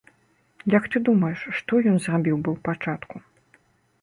Як 0.77 0.87
ты 0.95 1.01
думаеш, 1.11 1.43
што 1.57 1.83
ён 1.93 2.01
зрабіў 2.07 2.35
бы 2.43 2.49
ў 2.59 2.63
пачатку? 2.71 3.15